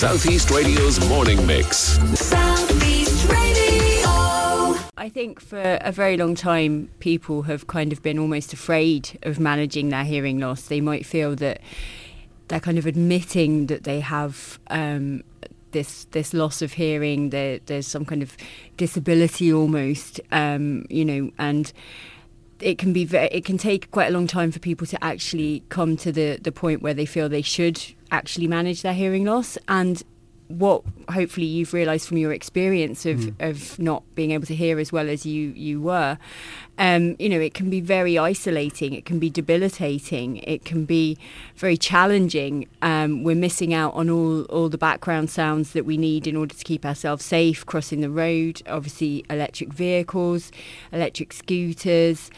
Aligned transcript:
Southeast 0.00 0.50
Radio's 0.50 1.06
morning 1.10 1.46
mix. 1.46 1.76
Southeast 2.18 3.28
Radio. 3.28 4.80
I 4.96 5.10
think 5.12 5.42
for 5.42 5.60
a 5.60 5.92
very 5.92 6.16
long 6.16 6.34
time, 6.34 6.88
people 7.00 7.42
have 7.42 7.66
kind 7.66 7.92
of 7.92 8.02
been 8.02 8.18
almost 8.18 8.54
afraid 8.54 9.18
of 9.24 9.38
managing 9.38 9.90
their 9.90 10.04
hearing 10.04 10.38
loss. 10.38 10.68
They 10.68 10.80
might 10.80 11.04
feel 11.04 11.36
that 11.36 11.60
they're 12.48 12.60
kind 12.60 12.78
of 12.78 12.86
admitting 12.86 13.66
that 13.66 13.84
they 13.84 14.00
have 14.00 14.58
um, 14.70 15.22
this 15.72 16.06
this 16.12 16.32
loss 16.32 16.62
of 16.62 16.72
hearing. 16.72 17.28
That 17.28 17.66
there's 17.66 17.86
some 17.86 18.06
kind 18.06 18.22
of 18.22 18.38
disability 18.78 19.52
almost, 19.52 20.18
um, 20.32 20.86
you 20.88 21.04
know, 21.04 21.30
and 21.36 21.70
it 22.58 22.78
can 22.78 22.94
be 22.94 23.04
ve- 23.04 23.28
it 23.30 23.44
can 23.44 23.58
take 23.58 23.90
quite 23.90 24.08
a 24.08 24.12
long 24.12 24.26
time 24.26 24.50
for 24.50 24.60
people 24.60 24.86
to 24.86 25.04
actually 25.04 25.62
come 25.68 25.98
to 25.98 26.10
the 26.10 26.38
the 26.40 26.52
point 26.52 26.80
where 26.80 26.94
they 26.94 27.04
feel 27.04 27.28
they 27.28 27.42
should 27.42 27.78
actually 28.10 28.46
manage 28.48 28.82
their 28.82 28.94
hearing 28.94 29.24
loss 29.24 29.56
and 29.68 30.02
what 30.48 30.82
hopefully 31.12 31.46
you've 31.46 31.72
realised 31.72 32.08
from 32.08 32.16
your 32.16 32.32
experience 32.32 33.06
of, 33.06 33.18
Mm. 33.20 33.34
of 33.50 33.78
not 33.78 34.02
being 34.16 34.32
able 34.32 34.46
to 34.46 34.54
hear 34.56 34.80
as 34.80 34.90
well 34.90 35.08
as 35.08 35.24
you 35.24 35.52
you 35.54 35.80
were, 35.80 36.18
um, 36.76 37.14
you 37.20 37.28
know, 37.28 37.38
it 37.38 37.54
can 37.54 37.70
be 37.70 37.80
very 37.80 38.18
isolating. 38.18 38.92
It 38.92 39.04
can 39.04 39.20
be 39.20 39.30
debilitating. 39.30 40.38
It 40.38 40.64
can 40.64 40.86
be 40.86 41.16
very 41.54 41.76
challenging. 41.76 42.66
Um, 42.82 43.22
we're 43.22 43.36
missing 43.36 43.72
out 43.72 43.94
on 43.94 44.10
all 44.10 44.42
all 44.46 44.68
the 44.68 44.78
background 44.78 45.30
sounds 45.30 45.70
that 45.72 45.84
we 45.86 45.96
need 45.96 46.26
in 46.26 46.34
order 46.34 46.54
to 46.54 46.64
keep 46.64 46.84
ourselves 46.84 47.24
safe 47.24 47.64
crossing 47.64 48.00
the 48.00 48.10
road. 48.10 48.60
Obviously, 48.66 49.24
electric 49.30 49.72
vehicles, 49.72 50.50
electric 50.90 51.32
scooters. 51.32 52.28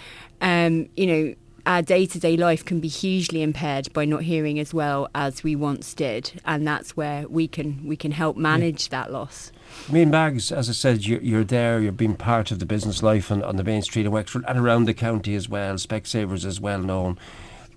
Um, 0.43 0.89
you 0.97 1.07
know, 1.07 1.35
our 1.67 1.83
day 1.83 2.07
to 2.07 2.19
day 2.19 2.37
life 2.37 2.65
can 2.65 2.81
be 2.81 2.89
hugely 2.89 3.43
impaired 3.43 3.93
by 3.93 4.05
not 4.05 4.23
hearing 4.23 4.59
as 4.59 4.75
well 4.75 5.09
as 5.15 5.45
we 5.45 5.55
once 5.55 5.95
did, 5.95 6.41
and 6.45 6.67
that's 6.67 6.97
where 6.97 7.29
we 7.29 7.47
can 7.47 7.87
we 7.87 7.97
can 7.97 8.13
help 8.13 8.37
manage 8.37 8.89
that 8.89 9.13
loss. 9.13 9.53
I 9.89 9.93
mean, 9.93 10.11
Mags, 10.11 10.51
as 10.53 10.69
I 10.69 10.73
said, 10.73 11.07
you're, 11.07 11.21
you're 11.21 11.45
there, 11.45 11.81
you're 11.81 11.93
being 11.93 12.17
part 12.17 12.51
of 12.51 12.59
the 12.59 12.67
business 12.67 13.03
life 13.03 13.31
on, 13.31 13.43
on 13.43 13.57
the 13.57 13.65
main 13.65 13.83
street 13.83 14.07
of 14.07 14.13
Wexford 14.13 14.45
and 14.47 14.59
around 14.59 14.85
the 14.85 14.95
county 14.95 15.35
as 15.35 15.49
well. 15.49 15.75
Specsavers 15.77 16.45
is 16.45 16.61
well 16.61 16.81
known. 16.81 17.19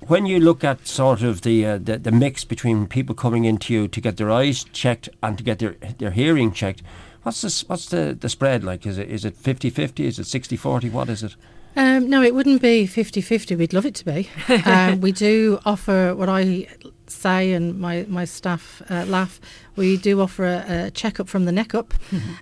When 0.07 0.25
you 0.25 0.39
look 0.39 0.63
at 0.63 0.87
sort 0.87 1.21
of 1.21 1.41
the, 1.41 1.65
uh, 1.65 1.77
the 1.77 1.97
the 1.97 2.11
mix 2.11 2.43
between 2.43 2.87
people 2.87 3.15
coming 3.15 3.45
into 3.45 3.73
you 3.73 3.87
to 3.87 4.01
get 4.01 4.17
their 4.17 4.31
eyes 4.31 4.63
checked 4.65 5.09
and 5.23 5.37
to 5.37 5.43
get 5.43 5.59
their 5.59 5.75
their 5.99 6.11
hearing 6.11 6.51
checked, 6.51 6.81
what's 7.23 7.41
this, 7.41 7.67
what's 7.69 7.87
the, 7.87 8.17
the 8.19 8.29
spread 8.29 8.63
like? 8.63 8.85
Is 8.85 8.97
it 8.97 9.09
is 9.09 9.25
it 9.25 9.41
50-50? 9.41 9.99
Is 10.01 10.19
it 10.19 10.23
60-40? 10.23 10.91
What 10.91 11.09
is 11.09 11.23
it? 11.23 11.35
Um, 11.75 12.09
no, 12.09 12.21
it 12.21 12.33
wouldn't 12.33 12.61
be 12.61 12.85
50 12.85 13.21
50. 13.21 13.55
We'd 13.55 13.73
love 13.73 13.85
it 13.85 13.95
to 13.95 14.05
be. 14.05 14.29
um, 14.65 15.01
we 15.01 15.11
do 15.11 15.59
offer 15.65 16.15
what 16.15 16.29
I 16.29 16.67
say, 17.07 17.51
and 17.53 17.79
my, 17.79 18.05
my 18.07 18.25
staff 18.25 18.81
uh, 18.89 19.05
laugh. 19.05 19.39
We 19.75 19.97
do 19.97 20.21
offer 20.21 20.45
a, 20.45 20.85
a 20.85 20.91
checkup 20.91 21.27
from 21.27 21.45
the 21.45 21.51
neck 21.51 21.75
up, 21.75 21.93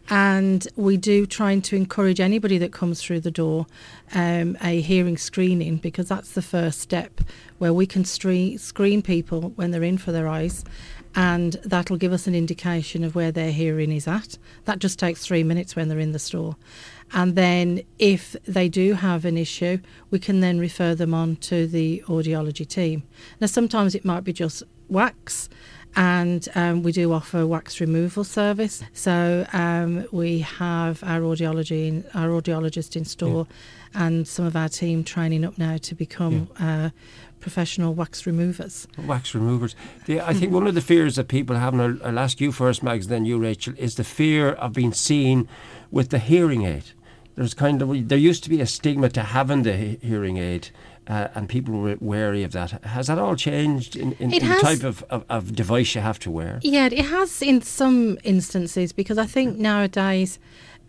and 0.09 0.67
we 0.75 0.97
do 0.97 1.25
trying 1.25 1.61
to 1.63 1.75
encourage 1.75 2.19
anybody 2.19 2.57
that 2.59 2.71
comes 2.71 3.01
through 3.01 3.21
the 3.21 3.31
door 3.31 3.65
um, 4.13 4.55
a 4.61 4.81
hearing 4.81 5.17
screening 5.17 5.77
because 5.77 6.07
that's 6.09 6.33
the 6.33 6.41
first 6.43 6.79
step 6.79 7.21
where 7.57 7.73
we 7.73 7.85
can 7.87 8.03
stre- 8.03 8.59
screen 8.59 9.01
people 9.01 9.53
when 9.55 9.71
they're 9.71 9.83
in 9.83 9.97
for 9.97 10.11
their 10.11 10.27
eyes. 10.27 10.63
And 11.15 11.53
that'll 11.63 11.97
give 11.97 12.11
us 12.11 12.25
an 12.25 12.33
indication 12.33 13.03
of 13.03 13.13
where 13.13 13.31
their 13.31 13.51
hearing 13.51 13.91
is 13.91 14.07
at. 14.07 14.37
That 14.65 14.79
just 14.79 14.97
takes 14.97 15.25
three 15.25 15.43
minutes 15.43 15.75
when 15.75 15.87
they're 15.87 15.99
in 15.99 16.11
the 16.11 16.19
store. 16.19 16.55
And 17.13 17.35
then, 17.35 17.83
if 17.99 18.35
they 18.47 18.69
do 18.69 18.93
have 18.93 19.23
an 19.23 19.37
issue, 19.37 19.77
we 20.09 20.19
can 20.19 20.39
then 20.39 20.59
refer 20.59 20.95
them 20.95 21.13
on 21.13 21.35
to 21.37 21.67
the 21.67 22.03
audiology 22.07 22.67
team. 22.67 23.03
Now, 23.39 23.47
sometimes 23.47 23.93
it 23.93 24.03
might 24.03 24.23
be 24.23 24.33
just 24.33 24.63
wax, 24.89 25.47
and 25.95 26.47
um, 26.55 26.81
we 26.81 26.91
do 26.91 27.13
offer 27.13 27.45
wax 27.45 27.79
removal 27.79 28.23
service. 28.23 28.83
So 28.93 29.45
um, 29.53 30.07
we 30.11 30.39
have 30.39 31.03
our 31.03 31.21
audiology, 31.21 32.03
our 32.15 32.29
audiologist 32.29 32.95
in 32.95 33.05
store, 33.05 33.47
and 33.93 34.27
some 34.27 34.45
of 34.45 34.55
our 34.55 34.69
team 34.69 35.03
training 35.03 35.45
up 35.45 35.57
now 35.57 35.77
to 35.77 35.95
become 35.95 36.49
uh, 36.59 36.89
professional 37.39 37.93
wax 37.93 38.25
removers. 38.25 38.87
Wax 39.05 39.35
removers. 39.35 39.75
The, 40.05 40.21
I 40.21 40.33
think 40.33 40.51
one 40.51 40.65
of 40.65 40.73
the 40.73 40.81
fears 40.81 41.15
that 41.17 41.27
people 41.27 41.55
have, 41.57 41.73
and 41.73 41.81
I'll, 41.81 42.07
I'll 42.07 42.19
ask 42.19 42.41
you 42.41 42.51
first, 42.51 42.81
Mags, 42.81 43.07
then 43.07 43.25
you, 43.25 43.37
Rachel, 43.37 43.75
is 43.77 43.95
the 43.95 44.03
fear 44.03 44.53
of 44.53 44.73
being 44.73 44.93
seen 44.93 45.47
with 45.91 46.09
the 46.09 46.19
hearing 46.19 46.65
aid. 46.65 46.85
There's 47.35 47.53
kind 47.53 47.81
of 47.81 48.09
there 48.09 48.17
used 48.17 48.43
to 48.43 48.49
be 48.49 48.61
a 48.61 48.67
stigma 48.67 49.09
to 49.09 49.23
having 49.23 49.63
the 49.63 49.75
he- 49.75 49.99
hearing 50.01 50.37
aid, 50.37 50.69
uh, 51.07 51.29
and 51.33 51.49
people 51.49 51.73
were 51.79 51.97
wary 51.99 52.43
of 52.43 52.51
that. 52.51 52.83
Has 52.83 53.07
that 53.07 53.17
all 53.17 53.35
changed 53.35 53.95
in, 53.95 54.13
in, 54.13 54.31
in 54.33 54.47
the 54.47 54.59
type 54.59 54.83
of, 54.83 55.03
of, 55.09 55.25
of 55.29 55.55
device 55.55 55.95
you 55.95 56.01
have 56.01 56.19
to 56.19 56.31
wear? 56.31 56.59
Yeah, 56.61 56.85
it 56.85 57.05
has 57.05 57.41
in 57.41 57.61
some 57.61 58.17
instances 58.23 58.91
because 58.91 59.17
I 59.17 59.25
think 59.25 59.57
nowadays 59.57 60.37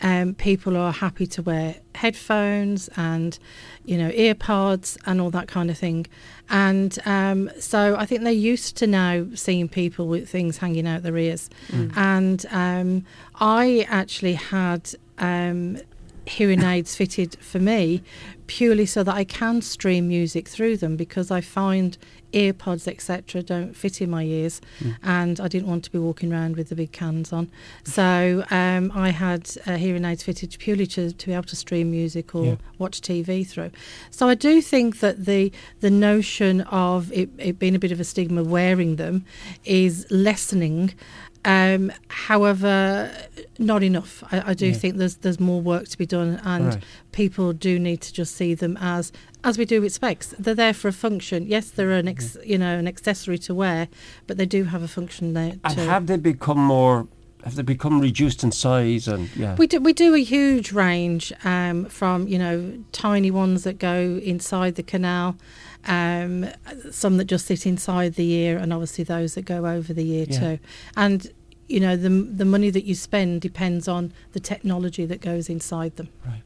um, 0.03 0.35
people 0.35 0.77
are 0.77 0.93
happy 0.93 1.27
to 1.29 1.43
wear 1.43 1.77
headphones 1.95 2.89
and 2.97 3.39
you 3.85 3.97
know 3.97 4.11
earpods 4.11 4.99
and 5.07 5.21
all 5.21 5.31
that 5.31 5.49
kind 5.49 5.71
of 5.71 5.79
thing, 5.79 6.07
and 6.51 6.99
um, 7.07 7.51
so 7.59 7.97
I 7.97 8.05
think 8.05 8.23
they're 8.23 8.33
used 8.33 8.77
to 8.79 8.87
now 8.87 9.27
seeing 9.35 9.69
people 9.69 10.09
with 10.09 10.29
things 10.29 10.59
hanging 10.59 10.87
out 10.87 11.03
their 11.05 11.17
ears, 11.17 11.49
and 11.97 12.45
um, 12.51 13.05
I 13.37 13.87
actually 13.89 14.35
had. 14.35 14.91
Um, 15.17 15.79
hearing 16.27 16.63
aids 16.63 16.97
fitted 16.97 17.37
for 17.41 17.59
me 17.59 18.03
purely 18.47 18.85
so 18.87 19.03
that 19.03 19.15
I 19.15 19.25
can 19.25 19.63
stream 19.63 20.09
music 20.09 20.49
through 20.49 20.77
them 20.79 20.97
because 20.97 21.31
I 21.31 21.41
find 21.41 21.97
earpods 22.35 22.89
etc 22.89 23.43
don't 23.43 23.75
fit 23.75 24.03
in 24.03 24.11
my 24.11 24.25
ears 24.25 24.61
and 25.05 25.39
I 25.41 25.47
didn't 25.49 25.69
want 25.69 25.85
to 25.85 25.91
be 25.93 25.99
walking 25.99 26.33
around 26.33 26.57
with 26.57 26.69
the 26.69 26.75
big 26.75 26.91
cans 26.93 27.33
on. 27.33 27.49
So 27.85 28.45
um, 28.51 28.91
I 28.95 29.11
had 29.11 29.49
uh, 29.67 29.77
hearing 29.77 30.05
aids 30.05 30.25
fitted 30.25 30.55
purely 30.59 30.87
to, 30.89 31.13
to 31.13 31.27
be 31.27 31.33
able 31.33 31.45
to 31.45 31.57
stream 31.57 31.91
music 31.93 32.35
or 32.35 32.45
Yeah. 32.45 32.57
watch 32.79 33.01
TV 33.01 33.47
through. 33.47 33.71
So 34.11 34.29
I 34.29 34.35
do 34.35 34.61
think 34.61 34.99
that 35.01 35.25
the 35.27 35.53
the 35.81 35.91
notion 35.91 36.63
of 36.63 37.13
it, 37.13 37.31
it 37.39 37.59
being 37.59 37.75
a 37.77 37.79
bit 37.79 37.93
of 37.93 38.01
a 38.01 38.05
stigma 38.05 38.43
wearing 38.43 38.97
them 38.97 39.25
is 39.65 40.07
lessening 40.11 40.93
um, 41.45 41.93
however, 42.09 43.11
not 43.59 43.83
enough. 43.83 44.23
I, 44.33 44.51
I 44.51 44.55
do 44.55 44.67
Yeah. 44.69 44.73
think 44.75 44.97
there's 44.97 45.17
there's 45.17 45.41
more 45.41 45.61
work 45.61 45.89
to 45.89 45.99
be 45.99 46.07
done, 46.07 46.41
and 46.45 46.67
Right. 46.67 46.83
people 47.13 47.53
do 47.53 47.79
need 47.79 48.01
to 48.03 48.13
just 48.13 48.35
see 48.35 48.55
them 48.55 48.77
as 48.81 49.13
as 49.43 49.59
we 49.59 49.65
do 49.67 49.81
with 49.83 49.93
specs. 49.93 50.35
They're 50.39 50.55
there 50.55 50.73
for 50.75 50.89
a 50.89 50.93
function. 50.93 51.47
Yes, 51.47 51.71
they're 51.71 51.93
an 51.93 52.09
ex, 52.09 52.37
you 52.45 52.59
know 52.59 52.79
an 52.79 52.89
accessory 52.89 53.39
to 53.39 53.55
wear, 53.55 53.89
but 54.27 54.37
they 54.39 54.47
do 54.47 54.65
have 54.65 54.83
a 54.83 54.89
function 54.89 55.35
there 55.35 55.55
And 55.65 55.79
have 55.79 56.07
they 56.07 56.17
become 56.17 56.59
more? 56.61 57.07
Have 57.45 57.57
they 57.57 57.63
become 57.63 58.01
reduced 58.01 58.43
in 58.43 58.53
size? 58.53 59.07
And 59.07 59.29
yeah, 59.37 59.55
We 59.57 59.67
do, 59.67 59.79
we 59.79 59.93
do 59.93 60.15
a 60.15 60.23
huge 60.23 60.73
range 60.73 61.31
um, 61.45 61.85
from 61.87 62.27
you 62.27 62.39
know 62.39 62.79
tiny 62.93 63.31
ones 63.31 63.65
that 63.65 63.79
go 63.79 64.19
inside 64.25 64.77
the 64.77 64.83
canal, 64.83 65.37
um, 65.87 66.47
some 66.91 67.17
that 67.19 67.27
just 67.27 67.47
sit 67.47 67.67
inside 67.67 68.15
the 68.15 68.31
ear, 68.33 68.59
and 68.59 68.73
obviously 68.73 69.05
those 69.05 69.35
that 69.35 69.45
go 69.45 69.67
over 69.67 69.93
the 69.93 70.11
ear 70.11 70.27
Yeah. 70.29 70.39
too. 70.41 70.59
And 70.97 71.31
you 71.69 71.81
know 71.81 71.97
the 71.97 72.09
the 72.11 72.45
money 72.45 72.71
that 72.71 72.85
you 72.85 72.95
spend 72.95 73.41
depends 73.41 73.89
on 73.89 74.13
the 74.33 74.41
technology 74.41 75.07
that 75.07 75.21
goes 75.21 75.49
inside 75.49 75.97
them. 75.97 76.09
Right. 76.27 76.43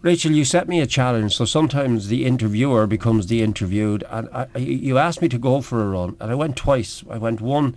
Rachel, 0.00 0.32
you 0.32 0.44
set 0.44 0.66
me 0.66 0.80
a 0.80 0.86
challenge. 0.86 1.36
So 1.36 1.44
sometimes 1.44 2.08
the 2.08 2.24
interviewer 2.24 2.88
becomes 2.88 3.28
the 3.28 3.40
interviewed, 3.40 4.02
and 4.10 4.28
I, 4.32 4.46
you 4.58 4.98
asked 4.98 5.22
me 5.22 5.28
to 5.28 5.38
go 5.38 5.60
for 5.60 5.80
a 5.80 5.88
run, 5.88 6.16
and 6.18 6.30
I 6.30 6.34
went 6.34 6.56
twice. 6.56 7.04
I 7.08 7.18
went 7.18 7.40
one 7.40 7.76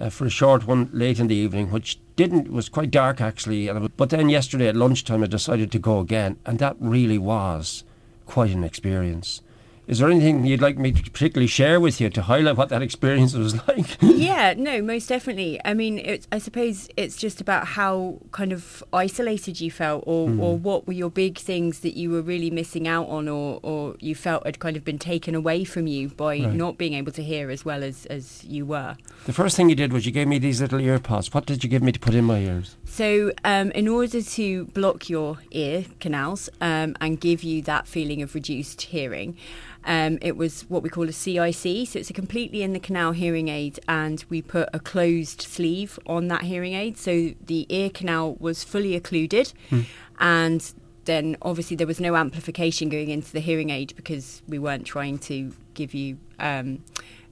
uh, 0.00 0.08
for 0.08 0.24
a 0.24 0.30
short 0.30 0.66
one 0.66 0.88
late 0.92 1.18
in 1.18 1.26
the 1.26 1.34
evening, 1.34 1.70
which 1.70 1.98
didn't 2.16 2.50
was 2.50 2.70
quite 2.70 2.90
dark 2.90 3.20
actually. 3.20 3.68
And 3.68 3.78
I, 3.78 3.88
but 3.88 4.08
then 4.08 4.30
yesterday 4.30 4.68
at 4.68 4.76
lunchtime, 4.76 5.22
I 5.22 5.26
decided 5.26 5.70
to 5.72 5.78
go 5.78 5.98
again, 6.00 6.38
and 6.46 6.58
that 6.60 6.76
really 6.80 7.18
was 7.18 7.84
quite 8.24 8.52
an 8.52 8.64
experience. 8.64 9.42
Is 9.86 10.00
there 10.00 10.08
anything 10.10 10.44
you'd 10.44 10.60
like 10.60 10.78
me 10.78 10.90
to 10.92 11.10
particularly 11.10 11.46
share 11.46 11.78
with 11.78 12.00
you 12.00 12.10
to 12.10 12.22
highlight 12.22 12.56
what 12.56 12.70
that 12.70 12.82
experience 12.82 13.34
was 13.34 13.54
like? 13.68 13.96
yeah, 14.02 14.54
no, 14.56 14.82
most 14.82 15.08
definitely. 15.08 15.60
I 15.64 15.74
mean, 15.74 15.98
it, 15.98 16.26
I 16.32 16.38
suppose 16.38 16.88
it's 16.96 17.16
just 17.16 17.40
about 17.40 17.66
how 17.68 18.18
kind 18.32 18.52
of 18.52 18.82
isolated 18.92 19.60
you 19.60 19.70
felt, 19.70 20.02
or, 20.06 20.28
hmm. 20.28 20.40
or 20.40 20.56
what 20.56 20.86
were 20.86 20.92
your 20.92 21.10
big 21.10 21.38
things 21.38 21.80
that 21.80 21.96
you 21.96 22.10
were 22.10 22.22
really 22.22 22.50
missing 22.50 22.88
out 22.88 23.08
on, 23.08 23.28
or, 23.28 23.60
or 23.62 23.94
you 24.00 24.14
felt 24.14 24.44
had 24.44 24.58
kind 24.58 24.76
of 24.76 24.84
been 24.84 24.98
taken 24.98 25.34
away 25.34 25.64
from 25.64 25.86
you 25.86 26.08
by 26.08 26.26
Right. 26.36 26.52
not 26.52 26.76
being 26.76 26.94
able 26.94 27.12
to 27.12 27.22
hear 27.22 27.50
as 27.50 27.64
well 27.64 27.82
as, 27.84 28.04
as 28.06 28.44
you 28.44 28.66
were. 28.66 28.96
the 29.26 29.32
first 29.32 29.56
thing 29.56 29.68
you 29.70 29.76
did 29.76 29.92
was 29.92 30.04
you 30.04 30.12
gave 30.12 30.26
me 30.28 30.38
these 30.38 30.60
little 30.60 30.80
ear 30.80 30.98
pods. 30.98 31.32
What 31.32 31.46
did 31.46 31.62
you 31.64 31.70
give 31.70 31.82
me 31.82 31.92
to 31.92 32.00
put 32.00 32.14
in 32.14 32.24
my 32.24 32.38
ears? 32.40 32.76
So, 32.88 33.32
um, 33.44 33.72
in 33.72 33.88
order 33.88 34.22
to 34.22 34.66
block 34.66 35.10
your 35.10 35.38
ear 35.50 35.84
canals 36.00 36.48
um, 36.60 36.96
and 37.00 37.20
give 37.20 37.42
you 37.42 37.60
that 37.62 37.86
feeling 37.86 38.22
of 38.22 38.34
reduced 38.34 38.80
hearing, 38.82 39.36
um, 39.84 40.18
it 40.22 40.36
was 40.36 40.62
what 40.70 40.82
we 40.82 40.88
call 40.88 41.08
a 41.08 41.12
CIC. 41.12 41.88
So, 41.88 41.98
it's 41.98 42.08
a 42.10 42.14
completely 42.14 42.62
in 42.62 42.72
the 42.72 42.80
canal 42.80 43.12
hearing 43.12 43.48
aid, 43.48 43.80
and 43.86 44.24
we 44.30 44.40
put 44.40 44.68
a 44.72 44.80
closed 44.80 45.42
sleeve 45.42 45.98
on 46.06 46.28
that 46.28 46.42
hearing 46.42 46.74
aid. 46.74 46.96
So, 46.96 47.34
the 47.44 47.66
ear 47.68 47.90
canal 47.90 48.36
was 48.36 48.64
fully 48.64 48.94
occluded, 48.94 49.52
and 50.18 50.72
then 51.04 51.36
obviously 51.42 51.76
there 51.76 51.86
was 51.86 52.00
no 52.00 52.16
amplification 52.16 52.88
going 52.88 53.10
into 53.10 53.32
the 53.32 53.40
hearing 53.40 53.70
aid 53.70 53.92
because 53.96 54.42
we 54.48 54.58
weren't 54.58 54.86
trying 54.86 55.18
to 55.18 55.52
give 55.74 55.92
you. 55.92 56.18
Um, 56.38 56.82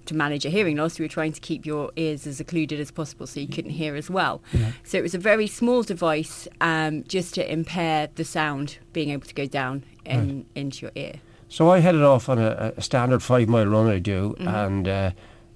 to 0.06 0.14
manage 0.14 0.44
a 0.44 0.50
hearing 0.50 0.76
loss, 0.76 0.98
you 0.98 1.04
were 1.04 1.08
trying 1.08 1.32
to 1.32 1.40
keep 1.40 1.64
your 1.66 1.90
ears 1.96 2.26
as 2.26 2.40
occluded 2.40 2.80
as 2.80 2.90
possible 2.90 3.26
so 3.26 3.40
you 3.40 3.48
couldn't 3.48 3.72
hear 3.72 3.96
as 3.96 4.10
well. 4.10 4.42
So 4.84 4.98
it 4.98 5.02
was 5.02 5.14
a 5.14 5.18
very 5.18 5.46
small 5.46 5.82
device 5.82 6.48
um, 6.60 7.04
just 7.04 7.34
to 7.34 7.52
impair 7.52 8.08
the 8.14 8.24
sound 8.24 8.78
being 8.92 9.10
able 9.10 9.26
to 9.26 9.34
go 9.34 9.46
down 9.46 9.84
in, 10.04 10.46
into 10.54 10.82
your 10.82 10.92
ear. 10.94 11.14
So 11.48 11.70
I 11.70 11.78
headed 11.80 12.02
off 12.02 12.28
on 12.28 12.38
a, 12.38 12.72
a 12.76 12.82
standard 12.82 13.22
five 13.22 13.48
mile 13.48 13.66
run 13.66 13.88
I 13.88 13.98
do, 13.98 14.34
and 14.38 14.88
uh, 14.88 15.10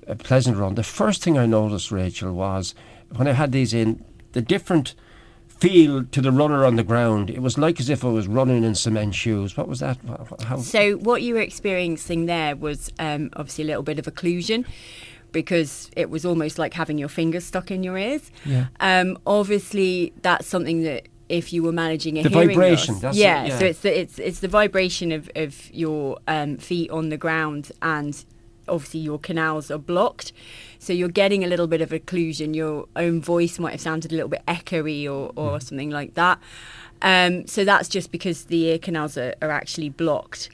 a 0.06 0.16
pleasant 0.16 0.56
run. 0.56 0.74
The 0.74 0.82
first 0.82 1.22
thing 1.22 1.36
I 1.36 1.46
noticed, 1.46 1.90
Rachel, 1.90 2.32
was 2.32 2.74
when 3.14 3.28
I 3.28 3.32
had 3.32 3.52
these 3.52 3.74
in, 3.74 4.04
the 4.32 4.42
different 4.42 4.94
feel 5.60 6.04
to 6.04 6.20
the 6.20 6.32
runner 6.32 6.64
on 6.64 6.76
the 6.76 6.84
ground. 6.84 7.30
It 7.30 7.40
was 7.40 7.58
like 7.58 7.80
as 7.80 7.88
if 7.88 8.04
I 8.04 8.08
was 8.08 8.28
running 8.28 8.64
in 8.64 8.74
cement 8.74 9.14
shoes. 9.14 9.56
What 9.56 9.68
was 9.68 9.80
that? 9.80 9.98
How? 10.44 10.58
So 10.58 10.96
what 10.96 11.22
you 11.22 11.34
were 11.34 11.40
experiencing 11.40 12.26
there 12.26 12.56
was 12.56 12.90
um, 12.98 13.30
obviously 13.34 13.64
a 13.64 13.66
little 13.66 13.82
bit 13.82 13.98
of 13.98 14.06
occlusion 14.06 14.64
because 15.32 15.90
it 15.96 16.10
was 16.10 16.24
almost 16.24 16.58
like 16.58 16.74
having 16.74 16.98
your 16.98 17.08
fingers 17.08 17.44
stuck 17.44 17.70
in 17.70 17.82
your 17.82 17.98
ears. 17.98 18.30
Yeah. 18.44 18.66
Um, 18.80 19.18
obviously, 19.26 20.12
that's 20.22 20.46
something 20.46 20.82
that 20.82 21.08
if 21.28 21.52
you 21.52 21.62
were 21.62 21.72
managing 21.72 22.18
a 22.18 22.22
The 22.22 22.30
hearing 22.30 22.48
vibration, 22.48 23.00
loss, 23.00 23.14
it, 23.14 23.20
yeah, 23.20 23.44
yeah. 23.46 23.58
So 23.58 23.64
it's 23.66 23.80
the 23.80 24.00
it's 24.00 24.18
it's 24.18 24.40
the 24.40 24.48
vibration 24.48 25.12
of 25.12 25.30
of 25.36 25.72
your 25.74 26.18
um, 26.26 26.56
feet 26.56 26.90
on 26.90 27.08
the 27.08 27.18
ground 27.18 27.72
and. 27.82 28.24
Obviously, 28.68 29.00
your 29.00 29.18
canals 29.18 29.70
are 29.70 29.78
blocked, 29.78 30.32
so 30.78 30.92
you're 30.92 31.08
getting 31.08 31.44
a 31.44 31.46
little 31.46 31.66
bit 31.66 31.80
of 31.80 31.90
occlusion. 31.90 32.54
Your 32.54 32.86
own 32.96 33.20
voice 33.20 33.58
might 33.58 33.72
have 33.72 33.80
sounded 33.80 34.12
a 34.12 34.14
little 34.14 34.28
bit 34.28 34.42
echoey 34.46 35.04
or, 35.06 35.32
or 35.36 35.58
Mm. 35.58 35.62
something 35.62 35.90
like 35.90 36.14
that. 36.14 36.38
Um, 37.00 37.46
so 37.46 37.64
that's 37.64 37.88
just 37.88 38.10
because 38.10 38.44
the 38.44 38.64
ear 38.66 38.78
canals 38.78 39.16
are, 39.16 39.34
are 39.40 39.50
actually 39.50 39.88
blocked. 39.88 40.48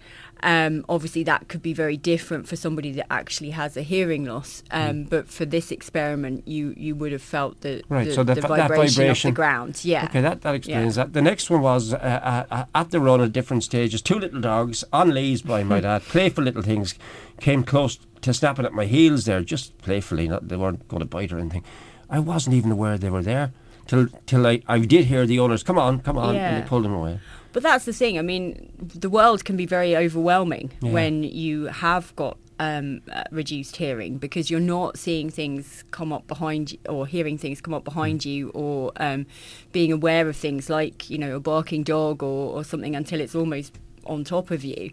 Um, 0.44 0.84
obviously, 0.88 1.24
that 1.24 1.48
could 1.48 1.62
be 1.62 1.72
very 1.72 1.96
different 1.96 2.46
for 2.46 2.56
somebody 2.56 2.92
that 2.92 3.06
actually 3.10 3.50
has 3.50 3.76
a 3.76 3.82
hearing 3.82 4.24
loss. 4.26 4.62
Um, 4.70 5.04
But 5.04 5.28
for 5.28 5.46
this 5.46 5.72
experiment, 5.72 6.46
you 6.46 6.74
you 6.76 6.94
would 7.00 7.12
have 7.12 7.22
felt 7.22 7.60
the, 7.62 7.68
Mm. 7.68 7.82
Right, 7.88 8.06
the, 8.08 8.14
so 8.14 8.22
the 8.24 8.34
the 8.34 8.42
fa- 8.42 8.48
that 8.48 8.68
vibration, 8.68 9.02
vibration- 9.02 9.28
of 9.30 9.34
the 9.34 9.40
ground. 9.42 9.80
Yeah. 9.84 10.04
Okay, 10.04 10.20
that, 10.20 10.42
that 10.42 10.54
explains 10.54 10.96
Yeah. 10.96 11.04
that. 11.04 11.12
The 11.14 11.22
next 11.22 11.50
one 11.50 11.62
was 11.62 11.92
uh, 11.94 11.96
uh, 11.96 12.44
uh, 12.54 12.64
at 12.80 12.90
the 12.90 13.00
run 13.00 13.20
at 13.22 13.32
different 13.32 13.64
stages. 13.64 14.02
Two 14.02 14.18
little 14.18 14.40
dogs 14.40 14.84
on 14.92 15.14
leads 15.14 15.42
by 15.42 15.64
my 15.64 15.80
dad, 15.88 16.02
playful 16.02 16.44
little 16.44 16.62
things, 16.62 16.94
came 17.40 17.64
close 17.64 17.98
to 18.20 18.32
snapping 18.34 18.66
at 18.66 18.72
my 18.72 18.84
heels 18.86 19.24
there, 19.24 19.40
just 19.42 19.76
playfully. 19.78 20.28
Not 20.28 20.48
they 20.48 20.56
weren't 20.56 20.86
going 20.88 21.00
to 21.00 21.06
bite 21.16 21.32
or 21.32 21.38
anything. 21.38 21.64
I 22.10 22.18
wasn't 22.18 22.54
even 22.54 22.70
aware 22.70 22.98
they 22.98 23.10
were 23.10 23.22
there 23.24 23.52
till 23.86 24.06
till 24.26 24.46
I, 24.46 24.60
I 24.68 24.78
did 24.80 25.04
hear 25.06 25.24
the 25.26 25.38
owners 25.40 25.62
come 25.62 25.78
on, 25.78 26.00
come 26.00 26.18
on, 26.18 26.36
and 26.36 26.62
they 26.62 26.68
pulled 26.68 26.84
them 26.84 26.92
away. 26.94 27.18
But 27.54 27.62
that's 27.62 27.86
the 27.86 27.92
thing. 27.94 28.18
I 28.18 28.22
mean, 28.22 28.70
the 28.78 29.08
world 29.08 29.44
can 29.46 29.56
be 29.56 29.64
very 29.64 29.96
overwhelming 29.96 30.72
Yeah. 30.82 30.90
when 30.92 31.22
you 31.22 31.66
have 31.66 32.14
got 32.16 32.36
um, 32.60 33.00
uh, 33.10 33.22
reduced 33.32 33.76
hearing 33.76 34.18
because 34.18 34.48
you're 34.50 34.60
not 34.76 34.96
seeing 34.96 35.28
things 35.30 35.82
come 35.90 36.12
up 36.12 36.26
behind 36.28 36.70
you 36.72 36.78
or 36.88 37.04
hearing 37.06 37.36
things 37.38 37.60
come 37.60 37.74
up 37.74 37.82
behind 37.84 38.20
Mm. 38.20 38.26
you 38.26 38.48
or 38.50 38.92
um, 38.96 39.26
being 39.72 39.90
aware 39.90 40.28
of 40.28 40.36
things 40.36 40.68
like, 40.70 41.10
you 41.10 41.18
know, 41.18 41.34
a 41.36 41.40
barking 41.40 41.82
dog 41.82 42.22
or, 42.22 42.54
or 42.56 42.62
something 42.64 42.94
until 42.94 43.20
it's 43.20 43.34
almost 43.34 43.72
on 44.06 44.24
top 44.24 44.50
of 44.50 44.64
you. 44.64 44.90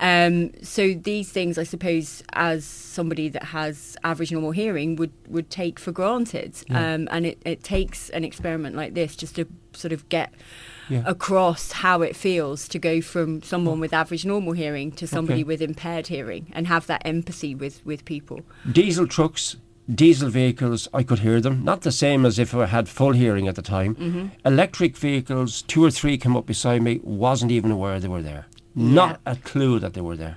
Um, 0.00 0.52
so 0.62 0.94
these 0.94 1.30
things, 1.30 1.58
I 1.58 1.62
suppose, 1.64 2.22
as 2.32 2.64
somebody 2.64 3.28
that 3.30 3.44
has 3.44 3.96
average 4.04 4.32
normal 4.32 4.50
hearing 4.50 4.96
would, 4.96 5.12
would 5.28 5.50
take 5.50 5.78
for 5.78 5.92
granted. 5.92 6.54
Um, 6.70 7.08
and 7.10 7.26
it, 7.26 7.38
it 7.44 7.62
takes 7.64 8.10
an 8.10 8.24
experiment 8.24 8.76
like 8.76 8.94
this 8.94 9.16
just 9.16 9.36
to 9.36 9.46
sort 9.72 9.92
of 9.92 10.08
get 10.08 10.32
Yeah. 10.88 11.02
across 11.06 11.72
how 11.72 12.02
it 12.02 12.14
feels 12.16 12.68
to 12.68 12.78
go 12.78 13.00
from 13.00 13.42
someone 13.42 13.80
with 13.80 13.92
average 13.92 14.24
normal 14.24 14.52
hearing 14.52 14.92
to 14.92 15.06
somebody 15.06 15.40
Okay. 15.40 15.44
with 15.48 15.60
impaired 15.62 16.06
hearing 16.06 16.50
and 16.54 16.66
have 16.68 16.86
that 16.86 17.02
empathy 17.04 17.54
with, 17.54 17.84
with 17.84 18.04
people. 18.04 18.40
Diesel 18.70 19.06
trucks, 19.06 19.56
diesel 19.92 20.28
vehicles, 20.28 20.88
I 20.92 21.02
could 21.02 21.20
hear 21.20 21.40
them. 21.40 21.64
Not 21.64 21.82
the 21.82 21.92
same 21.92 22.26
as 22.26 22.38
if 22.38 22.54
I 22.54 22.66
had 22.66 22.88
full 22.88 23.12
hearing 23.12 23.48
at 23.48 23.54
the 23.54 23.62
time. 23.62 23.94
Mm-hmm. 23.94 24.26
Electric 24.44 24.96
vehicles, 24.96 25.62
two 25.62 25.84
or 25.84 25.90
three 25.90 26.18
came 26.18 26.36
up 26.36 26.46
beside 26.46 26.82
me, 26.82 27.00
wasn't 27.02 27.52
even 27.52 27.70
aware 27.70 28.00
they 28.00 28.08
were 28.08 28.22
there. 28.22 28.46
Not 28.74 29.20
a 29.24 29.36
clue 29.36 29.78
that 29.78 29.94
they 29.94 30.02
were 30.02 30.16
there. 30.16 30.36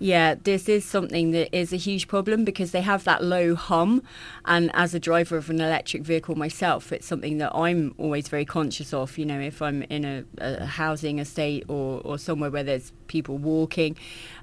Yeah, 0.00 0.34
this 0.42 0.68
is 0.68 0.84
something 0.84 1.30
that 1.30 1.56
is 1.56 1.72
a 1.72 1.76
huge 1.76 2.08
problem 2.08 2.44
because 2.44 2.72
they 2.72 2.80
have 2.80 3.04
that 3.04 3.22
low 3.22 3.54
hum. 3.54 4.02
And 4.44 4.70
as 4.74 4.92
a 4.94 4.98
driver 4.98 5.36
of 5.36 5.50
an 5.50 5.60
electric 5.60 6.02
vehicle 6.02 6.34
myself, 6.34 6.92
it's 6.92 7.06
something 7.06 7.38
that 7.38 7.54
I'm 7.54 7.94
always 7.96 8.28
very 8.28 8.44
conscious 8.44 8.92
of. 8.92 9.16
You 9.16 9.24
know, 9.24 9.38
if 9.38 9.62
I'm 9.62 9.82
in 9.84 10.04
a, 10.04 10.24
a 10.38 10.66
housing 10.66 11.20
estate 11.20 11.64
or, 11.68 12.00
or 12.04 12.18
somewhere 12.18 12.50
where 12.50 12.64
there's 12.64 12.92
people 13.06 13.38
walking, 13.38 13.96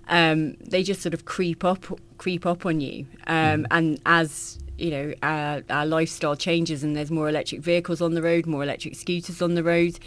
um, 0.08 0.56
they 0.60 0.84
just 0.84 1.02
sort 1.02 1.14
of 1.14 1.26
creep 1.26 1.64
up, 1.64 1.86
creep 2.18 2.46
up 2.46 2.66
on 2.66 2.82
you. 2.82 3.06
Um, 3.28 3.68
And 3.72 4.00
as 4.06 4.58
you 4.78 4.90
know, 4.90 5.14
our, 5.22 5.62
our 5.70 5.86
lifestyle 5.86 6.36
changes 6.36 6.84
and 6.84 6.96
there's 6.96 7.12
more 7.12 7.30
electric 7.30 7.62
vehicles 7.62 8.02
on 8.02 8.14
the 8.16 8.22
road, 8.22 8.48
more 8.48 8.64
electric 8.64 8.96
scooters 8.96 9.42
on 9.42 9.54
the 9.54 9.64
road, 9.64 10.00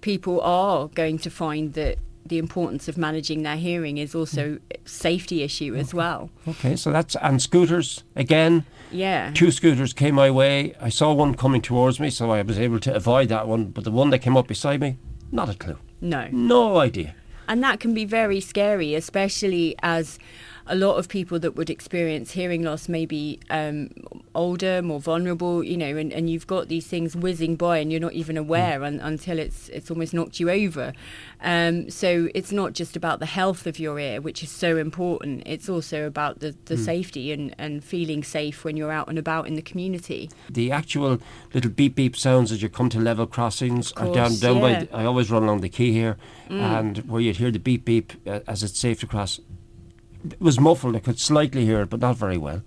people 0.00 0.40
are 0.40 0.88
going 0.88 1.16
to 1.18 1.30
find 1.30 1.74
that 1.74 1.98
the 2.24 2.38
importance 2.38 2.88
of 2.88 2.98
managing 2.98 3.44
their 3.44 3.56
hearing 3.56 3.98
is 3.98 4.12
also 4.16 4.58
a 4.74 4.88
safety 4.88 5.44
issue 5.44 5.76
as 5.76 5.94
well. 5.94 6.28
Okay, 6.48 6.74
so 6.74 6.90
that's 6.90 7.14
and 7.22 7.40
scooters 7.40 8.02
again. 8.16 8.64
Yeah. 8.90 9.30
Two 9.32 9.52
scooters 9.52 9.92
came 9.92 10.16
my 10.16 10.30
way. 10.32 10.74
I 10.80 10.88
saw 10.88 11.12
one 11.12 11.36
coming 11.36 11.62
towards 11.62 12.00
me, 12.00 12.10
so 12.10 12.32
I 12.32 12.42
was 12.42 12.58
able 12.58 12.80
to 12.80 12.92
avoid 12.94 13.28
that 13.28 13.46
one. 13.46 13.66
But 13.66 13.84
the 13.84 13.92
one 13.92 14.10
that 14.10 14.18
came 14.18 14.36
up 14.36 14.48
beside 14.48 14.80
me, 14.80 14.96
not 15.30 15.48
a 15.48 15.54
clue, 15.54 15.78
No. 16.00 16.28
no 16.32 16.78
idea. 16.78 17.14
And 17.48 17.62
that 17.62 17.80
can 17.80 17.94
be 17.94 18.04
very 18.04 18.40
scary, 18.40 18.94
especially 18.94 19.74
as 19.82 20.18
a 20.66 20.74
lot 20.74 20.96
of 20.96 21.08
people 21.08 21.38
that 21.38 21.52
would 21.52 21.70
experience 21.70 22.32
hearing 22.32 22.62
loss 22.62 22.88
may 22.88 23.06
be 23.06 23.38
um, 23.50 23.90
older, 24.36 24.82
more 24.82 25.00
vulnerable, 25.00 25.64
you 25.64 25.76
know, 25.76 25.96
and, 25.96 26.12
and 26.12 26.30
you've 26.30 26.46
got 26.46 26.68
these 26.68 26.86
things 26.86 27.16
whizzing 27.16 27.56
by 27.56 27.78
and 27.78 27.90
you're 27.90 28.00
not 28.00 28.12
even 28.12 28.36
aware 28.36 28.84
un, 28.84 29.00
until 29.00 29.38
it's 29.38 29.68
it's 29.70 29.90
almost 29.90 30.14
knocked 30.14 30.38
you 30.38 30.50
over. 30.50 30.92
Um, 31.40 31.90
so 31.90 32.28
it's 32.34 32.52
not 32.52 32.72
just 32.72 32.96
about 32.96 33.18
the 33.18 33.26
health 33.26 33.66
of 33.66 33.78
your 33.78 33.98
ear, 33.98 34.20
which 34.20 34.42
is 34.42 34.50
so 34.50 34.76
important. 34.76 35.42
It's 35.46 35.68
also 35.68 36.06
about 36.06 36.40
the, 36.40 36.54
the 36.66 36.76
safety 36.76 37.32
and, 37.32 37.54
and 37.58 37.82
feeling 37.82 38.22
safe 38.22 38.64
when 38.64 38.76
you're 38.76 38.92
out 38.92 39.08
and 39.08 39.18
about 39.18 39.46
in 39.46 39.54
the 39.54 39.62
community. 39.62 40.30
The 40.50 40.70
actual 40.70 41.18
little 41.52 41.70
beep 41.70 41.94
beep 41.94 42.16
sounds 42.16 42.52
as 42.52 42.62
you 42.62 42.68
come 42.68 42.88
to 42.90 43.00
level 43.00 43.26
crossings 43.26 43.92
are 43.92 44.12
down 44.12 44.36
down 44.36 44.56
yeah. 44.58 44.84
by. 44.84 44.98
I 45.02 45.04
always 45.04 45.30
run 45.30 45.42
along 45.42 45.60
the 45.60 45.68
quay 45.68 45.92
here, 45.92 46.16
and 46.48 46.98
where 47.08 47.20
you'd 47.20 47.36
hear 47.36 47.50
the 47.50 47.58
beep 47.58 47.84
beep 47.84 48.12
uh, 48.26 48.40
as 48.46 48.62
it's 48.62 48.78
safe 48.78 49.00
to 49.00 49.06
cross. 49.06 49.40
It 50.24 50.40
was 50.40 50.58
muffled. 50.58 50.96
I 50.96 50.98
could 51.00 51.20
slightly 51.20 51.64
hear 51.64 51.82
it, 51.82 51.90
but 51.90 52.00
not 52.00 52.16
very 52.16 52.36
well. 52.36 52.62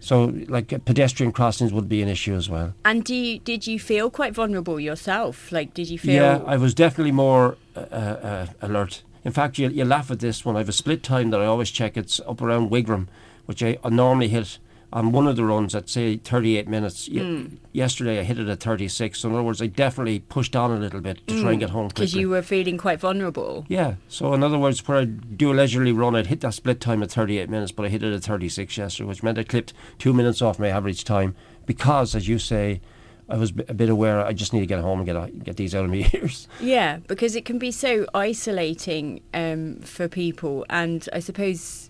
So, 0.00 0.32
like 0.48 0.68
pedestrian 0.86 1.30
crossings 1.30 1.72
would 1.72 1.88
be 1.88 2.02
an 2.02 2.08
issue 2.08 2.34
as 2.34 2.48
well. 2.48 2.74
And 2.84 3.04
do 3.04 3.14
you, 3.14 3.38
did 3.38 3.66
you 3.66 3.78
feel 3.78 4.10
quite 4.10 4.34
vulnerable 4.34 4.80
yourself? 4.80 5.52
Like, 5.52 5.74
did 5.74 5.90
you 5.90 5.98
feel? 5.98 6.14
Yeah, 6.14 6.42
I 6.46 6.56
was 6.56 6.74
definitely 6.74 7.12
more 7.12 7.58
uh, 7.76 7.80
uh, 7.80 8.46
alert. 8.62 9.02
In 9.24 9.32
fact, 9.32 9.58
you, 9.58 9.68
you 9.68 9.84
laugh 9.84 10.10
at 10.10 10.20
this 10.20 10.44
one. 10.44 10.56
I 10.56 10.60
have 10.60 10.68
a 10.70 10.72
split 10.72 11.02
time 11.02 11.30
that 11.30 11.40
I 11.40 11.44
always 11.44 11.70
check. 11.70 11.98
It's 11.98 12.18
up 12.20 12.40
around 12.40 12.70
Wygram, 12.70 13.08
which 13.44 13.62
I, 13.62 13.76
I 13.84 13.90
normally 13.90 14.28
hit 14.28 14.58
on 14.92 15.12
one 15.12 15.26
of 15.26 15.36
the 15.36 15.44
runs 15.44 15.74
at 15.74 15.88
say 15.88 16.16
38 16.16 16.66
minutes. 16.68 17.06
Hmm. 17.06 17.46
Yesterday 17.72 18.18
I 18.18 18.22
hit 18.24 18.38
it 18.38 18.48
at 18.48 18.60
36. 18.60 19.20
So 19.20 19.28
in 19.28 19.34
other 19.34 19.44
words, 19.44 19.62
I 19.62 19.66
definitely 19.66 20.18
pushed 20.18 20.56
on 20.56 20.70
a 20.72 20.76
little 20.76 21.00
bit 21.00 21.26
to 21.28 21.40
try 21.40 21.52
and 21.52 21.60
get 21.60 21.70
home 21.70 21.88
because. 21.88 22.12
Hmm. 22.12 22.18
you 22.18 22.28
were 22.30 22.42
feeling 22.42 22.76
quite 22.78 23.00
vulnerable. 23.00 23.64
yeah. 23.68 23.94
So 24.08 24.34
in 24.34 24.42
other 24.42 24.58
words, 24.58 24.86
where 24.88 24.98
I 24.98 25.04
do 25.04 25.52
a 25.52 25.54
leisurely 25.54 25.92
run, 25.92 26.16
I'd 26.16 26.26
hit 26.26 26.40
that 26.40 26.54
split 26.54 26.80
time 26.80 27.02
at 27.02 27.10
38 27.12 27.48
minutes, 27.48 27.72
but 27.72 27.86
I 27.86 27.88
hit 27.88 28.02
it 28.02 28.12
at 28.12 28.22
36 28.22 28.76
yesterday, 28.76 29.08
which 29.08 29.22
meant 29.22 29.38
I 29.38 29.44
clipped 29.44 29.72
two 29.98 30.12
minutes 30.12 30.42
off 30.42 30.58
my 30.58 30.68
average 30.68 31.04
time 31.04 31.36
because, 31.66 32.14
as 32.14 32.26
you 32.26 32.38
say, 32.38 32.80
I 33.28 33.36
was 33.36 33.50
a 33.68 33.74
bit 33.74 33.88
aware. 33.88 34.24
I 34.26 34.32
just 34.32 34.52
need 34.52 34.58
to 34.60 34.66
get 34.66 34.80
home 34.80 34.98
and 34.98 35.06
get 35.06 35.44
get 35.44 35.56
these 35.56 35.72
out 35.72 35.84
of 35.84 35.90
my 35.92 36.10
ears. 36.14 36.48
Yeah, 36.58 36.98
because 37.06 37.36
it 37.36 37.44
can 37.44 37.58
be 37.60 37.70
so 37.70 38.06
isolating 38.12 39.20
um, 39.32 39.76
for 39.82 40.08
people, 40.08 40.66
and 40.68 41.08
I 41.12 41.20
suppose 41.20 41.89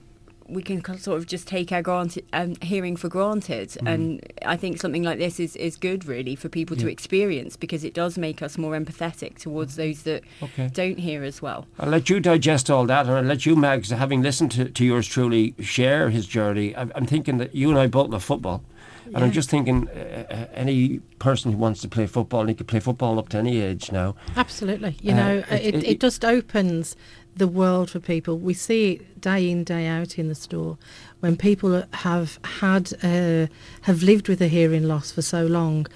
we 0.50 0.62
can 0.62 0.83
sort 0.99 1.19
of 1.19 1.26
just 1.26 1.47
take 1.49 1.71
our 1.73 1.83
granted 1.83 2.25
um, 2.33 2.57
hearing 2.62 2.97
for 2.97 3.09
granted. 3.09 3.69
Mm-hmm. 3.71 3.87
And 3.87 4.33
I 4.45 4.57
think 4.57 4.80
something 4.80 5.02
like 5.02 5.19
this 5.19 5.38
is, 5.40 5.57
is 5.57 5.76
good, 5.76 6.04
really, 6.04 6.35
for 6.37 6.49
people 6.49 6.76
to 6.78 6.88
experience 6.90 7.57
because 7.57 7.85
it 7.85 7.95
does 7.95 8.19
make 8.19 8.42
us 8.42 8.59
more 8.59 8.73
empathetic 8.78 9.38
towards 9.38 9.76
those 9.76 10.02
that 10.02 10.23
Mm-hmm. 10.40 10.45
Okay. 10.45 10.69
don't 10.73 10.99
hear 10.99 11.23
as 11.23 11.40
well. 11.40 11.66
I'll 11.78 11.88
let 11.88 12.11
you 12.11 12.21
digest 12.21 12.71
all 12.71 12.85
that, 12.87 13.07
and 13.07 13.14
I'll 13.14 13.23
let 13.23 13.47
you, 13.47 13.54
Mags, 13.57 13.90
having 13.90 14.23
listened 14.23 14.50
to, 14.52 14.64
to 14.69 14.85
yours 14.85 15.07
truly, 15.07 15.54
share 15.61 16.11
his 16.11 16.26
journey. 16.26 16.75
I'm, 16.76 16.90
I'm 16.95 17.07
thinking 17.07 17.38
that 17.38 17.54
you 17.54 17.71
and 17.71 17.78
I 17.78 17.87
both 17.87 18.11
love 18.11 18.25
football, 18.25 18.62
and 19.07 19.19
I'm 19.25 19.33
just 19.33 19.50
thinking 19.50 19.88
uh, 19.88 20.25
uh, 20.30 20.35
any 20.54 20.99
person 21.19 21.52
who 21.52 21.59
wants 21.59 21.80
to 21.83 21.88
play 21.88 22.07
football, 22.07 22.47
he 22.47 22.54
could 22.54 22.66
play 22.69 22.80
football 22.80 23.19
up 23.19 23.28
to 23.30 23.38
any 23.38 23.61
age 23.61 23.90
now. 23.92 24.14
Absolutely. 24.37 24.97
You 25.02 25.12
Uh, 25.12 25.16
know, 25.16 25.37
it- 25.50 25.52
it, 25.52 25.75
it- 25.75 25.85
it, 25.85 26.00
just 26.00 26.25
opens 26.25 26.97
the 27.37 27.49
world 27.49 27.91
for 27.91 28.01
people. 28.01 28.39
We 28.39 28.55
see 28.55 28.93
it 28.93 29.21
day 29.21 29.51
in, 29.51 29.65
day 29.65 29.87
out 29.87 30.19
in 30.19 30.29
the 30.29 30.35
store 30.35 30.77
when 31.21 31.37
people 31.37 31.85
have 31.93 32.39
had, 32.61 32.93
uh, 33.03 33.47
have 33.83 34.03
lived 34.03 34.29
with 34.29 34.41
a 34.43 34.49
hearing 34.49 34.85
loss 34.85 35.11
for 35.13 35.23
so 35.23 35.47
long. 35.47 35.87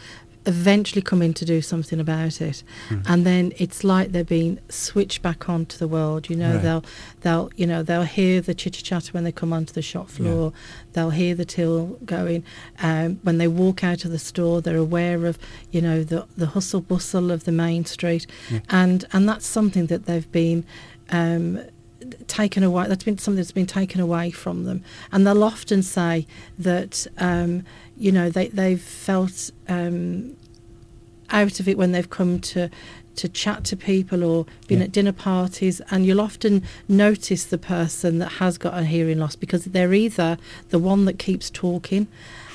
eventually 0.46 1.00
come 1.00 1.22
in 1.22 1.32
to 1.32 1.44
do 1.46 1.62
something 1.62 1.98
about 1.98 2.38
it 2.42 2.62
Hmm. 2.90 3.00
and 3.06 3.24
then 3.24 3.52
it's 3.56 3.82
like 3.82 4.12
they're 4.12 4.22
being 4.40 4.58
switched 4.68 5.22
back 5.22 5.48
onto 5.48 5.78
the 5.78 5.88
world 5.88 6.28
you 6.28 6.36
know 6.36 6.52
Right. 6.56 6.62
they'll 6.62 6.84
they'll 7.22 7.50
you 7.56 7.66
know 7.66 7.82
they'll 7.82 8.02
hear 8.02 8.42
the 8.42 8.52
chitter 8.54 8.82
chatter 8.82 9.10
when 9.12 9.24
they 9.24 9.32
come 9.32 9.54
onto 9.54 9.72
the 9.72 9.80
shop 9.80 10.10
floor 10.10 10.52
they'll 10.92 11.10
hear 11.22 11.34
the 11.34 11.46
till 11.46 11.98
going 12.04 12.44
um, 12.80 13.18
when 13.22 13.38
they 13.38 13.48
walk 13.48 13.82
out 13.82 14.04
of 14.04 14.10
the 14.10 14.18
store 14.18 14.60
they're 14.60 14.76
aware 14.76 15.24
of 15.24 15.38
you 15.70 15.80
know 15.80 16.04
the 16.04 16.26
the 16.36 16.48
hustle 16.48 16.82
bustle 16.82 17.30
of 17.30 17.44
the 17.44 17.52
main 17.52 17.86
street 17.86 18.26
and 18.68 19.06
and 19.14 19.26
that's 19.26 19.46
something 19.46 19.86
that 19.86 20.04
they've 20.04 20.30
been 20.30 20.62
um, 21.10 21.60
taken 22.26 22.62
away. 22.62 22.86
That's 22.88 23.04
been 23.04 23.18
something 23.18 23.36
that's 23.36 23.52
been 23.52 23.66
taken 23.66 24.00
away 24.00 24.30
from 24.30 24.64
them, 24.64 24.82
and 25.12 25.26
they'll 25.26 25.44
often 25.44 25.82
say 25.82 26.26
that 26.58 27.06
um, 27.18 27.64
you 27.96 28.12
know 28.12 28.30
they 28.30 28.48
they've 28.48 28.80
felt 28.80 29.50
um, 29.68 30.36
out 31.30 31.60
of 31.60 31.68
it 31.68 31.78
when 31.78 31.92
they've 31.92 32.10
come 32.10 32.40
to 32.40 32.70
to 33.16 33.28
chat 33.28 33.62
to 33.62 33.76
people 33.76 34.24
or 34.24 34.44
been 34.66 34.78
Yeah. 34.78 34.84
at 34.86 34.92
dinner 34.92 35.12
parties 35.12 35.80
and 35.88 36.04
you'll 36.04 36.20
often 36.20 36.64
notice 36.88 37.44
the 37.44 37.58
person 37.58 38.18
that 38.18 38.32
has 38.32 38.58
got 38.58 38.76
a 38.76 38.82
hearing 38.84 39.20
loss 39.20 39.36
because 39.36 39.66
they're 39.66 39.94
either 39.94 40.36
the 40.70 40.80
one 40.80 41.04
that 41.04 41.16
keeps 41.16 41.48
talking 41.48 42.08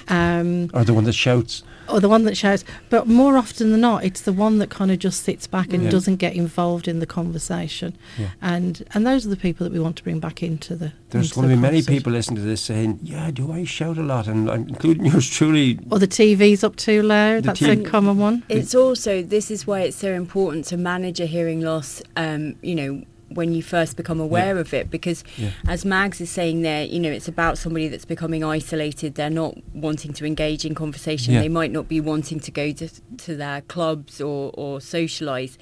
um, 0.10 0.70
Or 0.74 0.84
the 0.84 0.94
one 0.94 1.04
that 1.06 1.14
shouts. 1.14 1.64
or 1.88 2.00
the 2.00 2.10
one 2.10 2.24
that 2.26 2.38
shouts 2.38 2.64
but 2.90 3.08
more 3.08 3.36
often 3.38 3.72
than 3.72 3.82
not 3.82 4.04
it's 4.04 4.22
the 4.22 4.32
one 4.34 4.60
that 4.60 4.70
kind 4.70 4.92
of 4.92 5.00
just 5.00 5.24
sits 5.24 5.48
back 5.48 5.74
and 5.74 5.84
Yeah. 5.84 5.90
doesn't 5.90 6.18
get 6.18 6.34
involved 6.36 6.88
in 6.88 7.00
the 7.00 7.06
conversation 7.08 7.96
Yeah. 8.18 8.28
and 8.42 8.84
and 8.94 9.06
those 9.08 9.26
are 9.26 9.30
the 9.30 9.36
people 9.38 9.64
that 9.66 9.74
we 9.74 9.80
want 9.80 9.96
to 9.98 10.04
bring 10.04 10.20
back 10.20 10.44
into 10.44 10.76
the 10.76 10.92
There's 11.10 11.26
into 11.28 11.36
going 11.36 11.50
to 11.50 11.56
the 11.56 11.56
be 11.56 11.62
many 11.62 11.82
people 11.82 12.12
listening 12.14 12.36
to 12.38 12.48
this 12.48 12.62
saying, 12.62 13.00
"Yeah, 13.02 13.32
do 13.32 13.52
I 13.52 13.64
shout 13.66 13.98
a 13.98 14.04
lot?" 14.04 14.28
And 14.28 14.50
I'm 14.52 14.68
including 14.70 15.06
yours 15.12 15.28
truly. 15.28 15.80
or 15.90 15.98
the 15.98 16.08
TV's 16.08 16.64
up 16.64 16.76
too 16.76 17.02
loud 17.02 17.44
The 17.44 17.48
that's 17.48 17.60
TV 17.62 17.86
a 17.86 17.90
common 17.90 18.18
one 18.20 18.44
It's 18.50 18.76
also 18.76 19.24
this 19.24 19.50
is 19.50 19.66
why 19.66 19.82
it's 19.82 19.98
so 19.98 20.12
important 20.14 20.66
to 20.66 20.78
manage 20.78 21.20
a 21.20 21.26
hearing 21.26 21.62
loss. 21.62 22.02
Um, 22.16 22.56
you 22.62 22.76
know, 22.76 23.04
when 23.30 23.54
you 23.54 23.62
first 23.64 23.96
become 23.98 24.20
aware 24.20 24.58
of 24.58 24.74
it, 24.74 24.90
because 24.90 25.24
Yeah. 25.38 25.52
as 25.68 25.86
Mags 25.86 26.20
is 26.22 26.30
saying 26.30 26.62
there, 26.62 26.84
you 26.86 27.00
know, 27.00 27.12
it's 27.12 27.28
about 27.28 27.58
somebody 27.58 27.88
that's 27.88 28.06
becoming 28.06 28.44
isolated. 28.44 29.16
They're 29.16 29.30
not 29.30 29.56
wanting 29.74 30.14
to 30.14 30.26
engage 30.26 30.66
in 30.66 30.76
conversation. 30.76 31.34
Yeah. 31.34 31.42
They 31.42 31.50
might 31.50 31.72
not 31.72 31.88
be 31.88 32.00
wanting 32.02 32.40
to 32.42 32.52
go 32.52 32.72
to 32.74 32.88
to 33.18 33.36
their 33.36 33.62
clubs 33.62 34.20
or 34.22 34.52
or 34.56 34.80
socialise. 34.80 35.58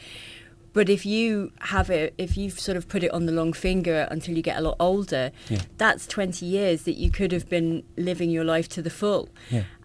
But 0.73 0.89
if 0.89 1.07
you 1.07 1.51
have 1.61 1.89
it, 1.89 2.13
if 2.19 2.37
you've 2.37 2.59
sort 2.59 2.77
of 2.77 2.87
put 2.87 3.01
it 3.03 3.09
on 3.11 3.25
the 3.25 3.31
long 3.31 3.51
finger 3.51 4.07
until 4.11 4.35
you 4.35 4.43
get 4.43 4.57
a 4.57 4.61
lot 4.61 4.75
older, 4.79 5.31
Yeah. 5.49 5.61
that's 5.79 6.05
20 6.05 6.45
years 6.45 6.83
that 6.83 6.97
you 6.97 7.09
could 7.09 7.31
have 7.31 7.49
been 7.49 7.81
living 7.97 8.29
your 8.29 8.43
life 8.43 8.69
to 8.69 8.83
the 8.83 8.91
full. 8.91 9.29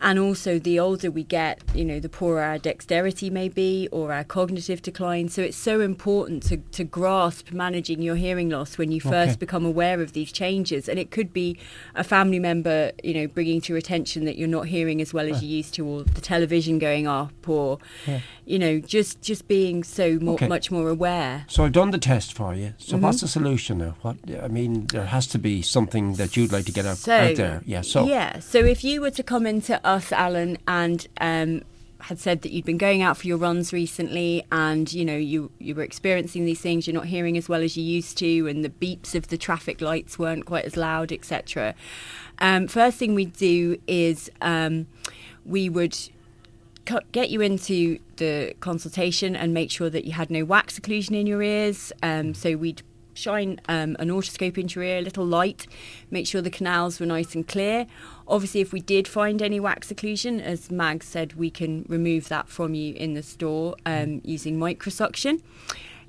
And 0.03 0.19
also, 0.19 0.59
the 0.59 0.81
older 0.81 1.11
we 1.13 1.23
get, 1.23 1.61
you 1.75 1.85
know, 1.85 2.01
the 2.01 2.09
poorer 2.09 2.43
our 2.43 2.59
dexterity 2.59 3.31
may 3.31 3.49
be 3.49 3.89
or 3.93 4.13
our 4.13 4.25
cognitive 4.25 4.83
decline. 4.83 5.29
So 5.29 5.43
it's 5.43 5.57
so 5.57 5.81
important 5.81 6.43
to, 6.45 6.57
to 6.57 6.83
grasp 6.83 7.53
managing 7.53 8.03
your 8.03 8.17
hearing 8.17 8.51
loss 8.51 8.77
when 8.79 8.91
you 8.91 9.01
first 9.01 9.31
Okay. 9.33 9.37
become 9.39 9.65
aware 9.65 10.01
of 10.03 10.13
these 10.13 10.33
changes. 10.33 10.89
And 10.89 10.99
it 10.99 11.13
could 11.13 11.33
be 11.33 11.57
a 11.95 12.03
family 12.03 12.41
member, 12.41 12.91
you 13.05 13.15
know, 13.15 13.29
bringing 13.29 13.61
to 13.61 13.73
your 13.73 13.79
attention 13.79 14.25
that 14.25 14.37
you're 14.37 14.49
not 14.49 14.67
hearing 14.67 15.01
as 15.01 15.15
well 15.15 15.29
as 15.33 15.41
you 15.43 15.49
used 15.49 15.73
to, 15.75 15.87
or 15.87 16.03
the 16.03 16.21
television 16.21 16.81
going 16.81 17.07
up, 17.07 17.49
or, 17.49 17.79
Yeah. 18.07 18.21
you 18.45 18.59
know, 18.59 18.81
just 18.81 19.23
just 19.23 19.47
being 19.47 19.85
so 19.85 20.19
more, 20.21 20.35
Okay. 20.35 20.49
much 20.49 20.73
more 20.73 20.89
aware. 20.89 21.45
So 21.49 21.65
I've 21.65 21.73
done 21.73 21.93
the 21.93 21.99
test 21.99 22.33
for 22.33 22.55
you. 22.57 22.75
So 22.79 22.97
Mm-hmm. 22.97 23.05
what's 23.05 23.21
the 23.21 23.29
solution 23.29 23.79
now? 23.79 23.95
What 24.03 24.17
I 24.43 24.49
mean, 24.49 24.87
there 24.93 25.07
has 25.07 25.29
to 25.29 25.39
be 25.39 25.63
something 25.63 26.15
that 26.15 26.37
you'd 26.37 26.51
like 26.51 26.65
to 26.67 26.73
get 26.73 26.87
out, 26.87 26.97
So, 26.97 27.15
out 27.15 27.37
there. 27.37 27.63
Yeah. 27.65 27.83
So 27.83 28.05
yeah. 28.09 28.41
So 28.41 28.59
if 28.59 28.83
you 28.83 29.01
were 29.01 29.13
to 29.13 29.23
come 29.23 29.47
into 29.47 29.81
us, 29.93 30.13
Alan, 30.13 30.59
and 30.67 31.07
um, 31.21 31.63
had 32.01 32.19
said 32.19 32.43
that 32.43 32.53
you'd 32.53 32.65
been 32.65 32.79
going 32.79 33.03
out 33.03 33.17
for 33.17 33.27
your 33.27 33.37
runs 33.37 33.73
recently, 33.73 34.45
and 34.51 34.93
you 34.93 35.05
know 35.05 35.17
you 35.17 35.51
you 35.59 35.75
were 35.75 35.83
experiencing 35.83 36.45
these 36.45 36.61
things, 36.61 36.87
you're 36.87 36.95
not 36.95 37.07
hearing 37.07 37.37
as 37.37 37.49
well 37.49 37.63
as 37.63 37.77
you 37.77 37.85
used 37.85 38.19
to, 38.19 38.49
and 38.49 38.65
the 38.65 38.71
beeps 38.71 39.15
of 39.15 39.29
the 39.29 39.39
traffic 39.39 39.81
lights 39.81 40.19
weren't 40.19 40.47
quite 40.47 40.65
as 40.65 40.77
loud, 40.77 41.13
etc. 41.13 41.75
Um, 42.39 42.67
first 42.67 42.99
thing 42.99 43.15
we'd 43.15 43.35
do 43.35 43.79
is 43.87 44.31
um, 44.41 44.87
we 45.45 45.69
would 45.69 45.97
co- 46.87 47.01
get 47.13 47.31
you 47.31 47.41
into 47.41 47.99
the 48.17 48.55
consultation 48.61 49.37
and 49.37 49.53
make 49.55 49.71
sure 49.71 49.91
that 49.91 50.05
you 50.05 50.13
had 50.13 50.31
no 50.31 50.45
wax 50.45 50.79
occlusion 50.79 51.13
in 51.13 51.27
your 51.27 51.43
ears. 51.43 51.93
Um, 52.03 52.35
so 52.35 52.57
we'd 52.57 52.83
shine 53.15 53.61
um, 53.69 53.97
an 53.99 54.09
otoscope 54.09 54.59
into 54.59 54.81
your 54.81 54.89
ear, 54.89 54.99
a 54.99 55.03
little 55.03 55.27
light, 55.27 55.67
make 56.11 56.27
sure 56.27 56.41
the 56.41 56.51
canals 56.51 57.01
were 57.01 57.07
nice 57.07 57.35
and 57.35 57.47
clear. 57.47 57.87
Obviously, 58.27 58.61
if 58.61 58.73
we 58.73 58.81
did 58.81 59.07
find 59.09 59.43
any 59.43 59.61
wax 59.61 59.89
occlusion, 59.93 60.41
as 60.41 60.71
Mag 60.71 61.03
said, 61.03 61.35
we 61.35 61.51
can 61.51 61.85
remove 61.89 62.29
that 62.29 62.49
from 62.49 62.75
you 62.75 62.95
in 62.95 63.15
the 63.15 63.23
store 63.23 63.77
um, 63.85 64.21
using 64.25 64.59
microsuction. 64.59 65.41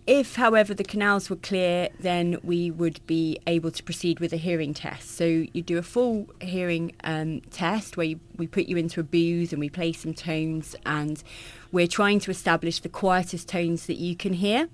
If, 0.06 0.36
however, 0.36 0.74
the 0.74 0.84
canals 0.84 1.30
were 1.30 1.38
clear, 1.38 1.88
then 1.98 2.38
we 2.44 2.70
would 2.70 3.00
be 3.08 3.40
able 3.48 3.72
to 3.72 3.82
proceed 3.82 4.20
with 4.20 4.34
a 4.34 4.38
hearing 4.38 4.74
test. 4.74 5.12
So 5.12 5.46
you 5.54 5.62
do 5.62 5.78
a 5.78 5.82
full 5.82 6.28
hearing 6.42 6.94
um, 7.06 7.40
test 7.52 7.96
where 7.96 8.08
you, 8.08 8.20
we 8.36 8.46
put 8.46 8.66
you 8.66 8.76
into 8.76 9.00
a 9.00 9.04
booth 9.04 9.54
and 9.54 9.62
we 9.62 9.70
play 9.70 9.94
some 9.94 10.14
tones, 10.14 10.76
and 10.86 11.24
we're 11.72 11.88
trying 11.88 12.20
to 12.20 12.32
establish 12.32 12.82
the 12.82 12.90
quietest 12.90 13.48
tones 13.48 13.86
that 13.86 13.96
you 13.96 14.14
can 14.18 14.34
hear. 14.34 14.68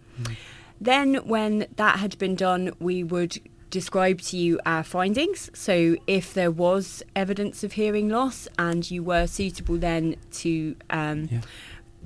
Then, 0.81 1.15
when 1.27 1.67
that 1.75 1.99
had 1.99 2.17
been 2.17 2.35
done, 2.35 2.71
we 2.79 3.03
would 3.03 3.39
describe 3.69 4.21
to 4.21 4.37
you 4.37 4.59
our 4.65 4.83
findings. 4.83 5.51
So, 5.53 5.97
if 6.07 6.33
there 6.33 6.51
was 6.51 7.03
evidence 7.15 7.63
of 7.63 7.73
hearing 7.73 8.09
loss 8.09 8.47
and 8.57 8.89
you 8.89 9.03
were 9.03 9.27
suitable 9.27 9.77
then 9.77 10.15
to 10.31 10.75
um, 10.89 11.27
Yeah. 11.31 11.41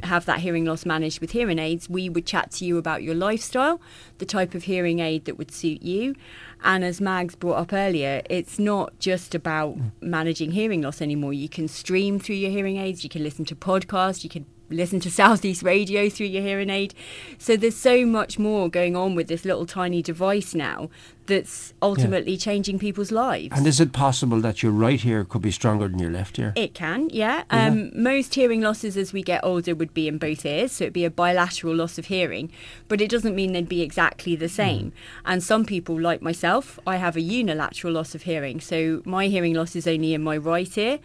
have 0.04 0.26
that 0.26 0.40
hearing 0.40 0.66
loss 0.66 0.86
managed 0.86 1.22
with 1.22 1.32
hearing 1.32 1.60
aids, 1.60 1.88
we 1.90 2.10
would 2.10 2.26
chat 2.26 2.52
to 2.52 2.66
you 2.66 2.78
about 2.78 3.04
your 3.04 3.16
lifestyle, 3.16 3.80
the 4.18 4.26
type 4.26 4.56
of 4.56 4.64
hearing 4.64 5.00
aid 5.00 5.26
that 5.26 5.38
would 5.38 5.52
suit 5.52 5.82
you. 5.84 6.16
And 6.64 6.84
as 6.84 7.00
Mags 7.00 7.36
brought 7.36 7.58
up 7.60 7.74
earlier, 7.74 8.22
it's 8.30 8.58
not 8.58 8.98
just 9.00 9.36
about 9.36 9.78
managing 10.02 10.52
hearing 10.52 10.82
loss 10.82 11.02
anymore. 11.02 11.34
You 11.34 11.48
can 11.48 11.68
stream 11.68 12.20
through 12.20 12.38
your 12.38 12.52
hearing 12.52 12.78
aids, 12.78 13.04
you 13.04 13.10
can 13.10 13.24
listen 13.24 13.46
to 13.46 13.56
podcasts, 13.56 14.24
you 14.24 14.30
can 14.30 14.46
listen 14.74 15.00
to 15.02 15.12
Southeast 15.24 15.64
Radio 15.64 16.10
through 16.10 16.28
your 16.28 16.44
hearing 16.44 16.70
aid. 16.70 16.94
So 17.38 17.56
there's 17.56 17.78
so 17.78 18.06
much 18.06 18.40
more 18.40 18.70
going 18.70 18.96
on 18.96 19.16
with 19.16 19.28
this 19.28 19.46
little 19.46 19.66
tiny 19.66 20.02
device 20.02 20.54
now 20.54 20.90
that's 21.26 21.74
ultimately 21.82 22.38
changing 22.38 22.80
people's 22.80 23.12
lives. 23.12 23.58
And 23.58 23.66
is 23.66 23.80
it 23.80 23.94
possible 23.94 24.40
that 24.42 24.62
your 24.62 24.72
right 24.72 25.04
ear 25.06 25.24
could 25.24 25.42
be 25.42 25.52
stronger 25.52 25.88
than 25.88 26.00
your 26.00 26.12
left 26.12 26.38
ear? 26.40 26.54
It 26.56 26.74
can, 26.74 27.10
yeah. 27.12 27.44
Um, 27.50 27.92
most 27.96 28.36
hearing 28.36 28.62
losses 28.62 28.98
as 28.98 29.14
we 29.14 29.24
get 29.24 29.42
older 29.44 29.74
would 29.76 29.94
be 29.94 30.08
in 30.08 30.18
both 30.18 30.46
ears, 30.46 30.74
so 30.74 30.86
it'd 30.86 30.94
be 30.94 31.06
a 31.06 31.10
bilateral 31.10 31.76
loss 31.76 31.98
of 31.98 32.06
hearing, 32.06 32.52
but 32.88 33.02
it 33.02 33.10
doesn't 33.10 33.36
mean 33.36 33.54
they'd 33.54 33.70
be 33.70 33.82
exactly 33.82 34.36
the 34.36 34.50
same. 34.50 34.92
And 35.26 35.42
some 35.44 35.66
people, 35.66 36.00
like 36.00 36.22
myself, 36.22 36.80
I 36.86 36.98
have 36.98 37.16
a 37.16 37.22
unilateral 37.22 37.94
loss 37.94 38.16
of 38.16 38.24
hearing, 38.24 38.60
so 38.60 39.02
my 39.06 39.28
hearing 39.28 39.54
loss 39.54 39.76
is 39.76 39.88
only 39.88 40.14
in 40.14 40.24
my 40.24 40.38
right 40.38 40.78
ear. 40.78 41.00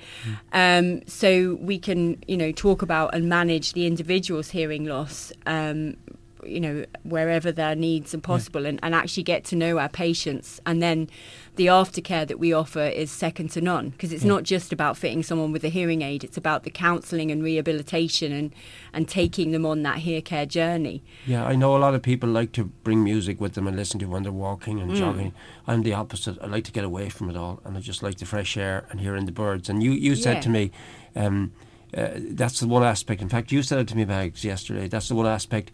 Um, 0.53 1.07
so 1.07 1.59
we 1.61 1.79
can, 1.79 2.23
you 2.27 2.37
know, 2.37 2.53
talk 2.53 2.83
about 2.83 3.15
and 3.15 3.29
manage 3.29 3.73
the 3.73 3.87
individual's 3.87 4.51
hearing 4.51 4.85
loss. 4.85 5.33
Um, 5.47 5.97
you 6.45 6.61
know 6.61 6.85
wherever 7.03 7.51
their 7.53 7.75
needs 7.75 8.15
are 8.15 8.19
possible 8.21 8.67
and, 8.67 8.79
and 8.83 8.95
actually 8.95 9.23
get 9.23 9.45
to 9.45 9.57
know 9.57 9.79
our 9.79 9.89
patients 9.89 10.61
and 10.67 10.83
then 10.83 11.09
the 11.57 11.67
aftercare 11.67 12.27
that 12.27 12.39
we 12.39 12.53
offer 12.53 12.83
is 12.87 13.11
second 13.11 13.49
to 13.51 13.61
none 13.61 13.91
because 13.91 14.13
it's 14.13 14.25
not 14.25 14.45
just 14.45 14.73
about 14.73 14.97
fitting 14.97 15.23
someone 15.23 15.51
with 15.53 15.65
a 15.65 15.69
hearing 15.69 16.03
aid 16.03 16.23
it's 16.23 16.37
about 16.37 16.63
the 16.63 16.71
counselling 16.71 17.31
and 17.31 17.43
rehabilitation 17.43 18.33
and 18.33 18.55
and 18.93 19.09
taking 19.09 19.51
them 19.53 19.67
on 19.67 19.83
that 19.83 19.99
hear 19.99 20.21
care 20.21 20.47
journey 20.47 21.03
Yeah, 21.27 21.45
I 21.45 21.57
know 21.57 21.77
a 21.77 21.79
lot 21.79 21.95
of 21.95 22.03
people 22.03 22.29
like 22.29 22.53
to 22.53 22.65
bring 22.65 23.03
music 23.03 23.41
with 23.41 23.55
them 23.55 23.67
and 23.67 23.77
listen 23.77 23.99
to 24.01 24.07
when 24.07 24.23
they're 24.23 24.33
walking 24.33 24.79
Mm. 24.79 24.83
and 24.83 24.95
jogging. 24.95 25.33
I'm 25.67 25.83
the 25.83 25.93
opposite. 25.95 26.39
I 26.43 26.47
like 26.47 26.65
to 26.65 26.73
get 26.73 26.85
away 26.85 27.09
from 27.09 27.29
it 27.31 27.37
all, 27.37 27.61
and 27.65 27.77
I 27.77 27.81
just 27.81 28.03
like 28.03 28.19
the 28.19 28.27
fresh 28.27 28.57
air 28.57 28.87
and 28.91 29.01
hearing 29.01 29.27
the 29.27 29.33
birds. 29.33 29.69
And 29.69 29.83
you, 29.83 29.91
you 29.93 30.15
said 30.15 30.35
Yeah. 30.37 30.41
to 30.43 30.49
me, 30.51 30.71
um, 31.17 31.53
uh, 31.97 32.09
that's 32.17 32.61
the 32.61 32.67
one 32.69 32.83
aspect. 32.83 33.21
In 33.23 33.29
fact, 33.29 33.51
you 33.51 33.63
said 33.63 33.79
it 33.79 33.89
to 33.89 33.97
me, 33.97 34.05
Mags, 34.05 34.45
yesterday. 34.45 34.89
That's 34.89 35.09
the 35.09 35.15
one 35.15 35.27
aspect. 35.27 35.71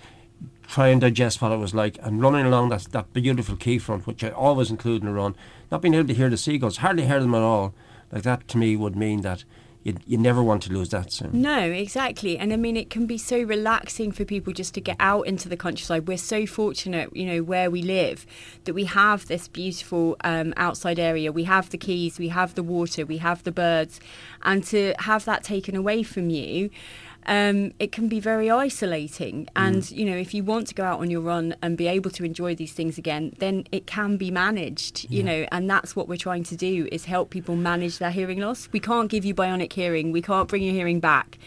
Try 0.66 0.88
and 0.88 1.00
digest 1.00 1.42
what 1.42 1.52
it 1.52 1.58
was 1.58 1.74
like. 1.74 1.98
And 2.02 2.20
running 2.20 2.46
along 2.46 2.70
that 2.70 2.84
that 2.92 3.12
beautiful 3.12 3.56
front, 3.78 4.06
which 4.06 4.24
I 4.24 4.30
always 4.30 4.70
include 4.70 5.02
in 5.02 5.08
a 5.08 5.12
run, 5.12 5.34
not 5.70 5.82
being 5.82 5.94
able 5.94 6.08
to 6.08 6.14
hear 6.14 6.30
the 6.30 6.36
seagulls, 6.36 6.78
hardly 6.78 7.06
hear 7.06 7.20
them 7.20 7.34
at 7.34 7.42
all. 7.42 7.74
Like 8.10 8.22
that 8.22 8.48
to 8.48 8.58
me 8.58 8.76
would 8.76 8.96
mean 8.96 9.22
that 9.22 9.44
you 9.84 9.96
you 10.06 10.16
never 10.16 10.42
want 10.42 10.62
to 10.62 10.72
lose 10.72 10.88
that 10.88 11.12
sound. 11.12 11.34
No, 11.34 11.58
exactly. 11.58 12.38
And 12.38 12.52
I 12.52 12.56
mean, 12.56 12.76
it 12.76 12.90
can 12.90 13.06
be 13.06 13.18
so 13.18 13.42
relaxing 13.42 14.10
for 14.12 14.24
people 14.24 14.52
just 14.52 14.72
to 14.74 14.80
get 14.80 14.96
out 14.98 15.26
into 15.26 15.48
the 15.48 15.56
countryside. 15.56 16.08
We're 16.08 16.16
so 16.16 16.46
fortunate, 16.46 17.14
you 17.14 17.26
know, 17.26 17.42
where 17.42 17.70
we 17.70 17.82
live, 17.82 18.26
that 18.64 18.74
we 18.74 18.86
have 18.86 19.26
this 19.26 19.46
beautiful 19.46 20.16
um, 20.24 20.54
outside 20.56 20.98
area. 20.98 21.30
We 21.30 21.44
have 21.44 21.68
the 21.70 21.78
quays, 21.78 22.18
we 22.18 22.28
have 22.28 22.54
the 22.54 22.62
water, 22.62 23.04
we 23.04 23.18
have 23.18 23.44
the 23.44 23.52
birds. 23.52 24.00
And 24.42 24.64
to 24.64 24.94
have 25.00 25.26
that 25.26 25.44
taken 25.44 25.76
away 25.76 26.02
from 26.02 26.30
you, 26.30 26.70
um, 27.26 27.72
it 27.78 27.92
can 27.92 28.08
be 28.08 28.20
very 28.20 28.50
isolating. 28.50 29.48
And, 29.56 29.90
you 29.90 30.04
know, 30.04 30.16
if 30.16 30.34
you 30.34 30.44
want 30.44 30.66
to 30.68 30.74
go 30.74 30.84
out 30.84 31.00
on 31.00 31.10
your 31.10 31.20
run 31.20 31.54
and 31.62 31.76
be 31.76 31.86
able 31.86 32.10
to 32.12 32.24
enjoy 32.24 32.54
these 32.54 32.72
things 32.72 32.98
again, 32.98 33.34
then 33.38 33.64
it 33.72 33.86
can 33.86 34.16
be 34.16 34.30
managed, 34.30 35.06
you 35.10 35.22
know, 35.22 35.46
and 35.50 35.68
that's 35.68 35.96
what 35.96 36.08
we're 36.08 36.16
trying 36.16 36.44
to 36.44 36.56
do 36.56 36.88
is 36.92 37.06
help 37.06 37.30
people 37.30 37.56
manage 37.56 37.98
their 37.98 38.10
hearing 38.10 38.40
loss. 38.40 38.68
We 38.72 38.80
can't 38.80 39.08
give 39.08 39.24
you 39.24 39.34
bionic 39.34 39.72
hearing, 39.72 40.12
we 40.12 40.22
can't 40.22 40.48
bring 40.48 40.62
your 40.62 40.74
hearing 40.74 41.00
back. 41.00 41.38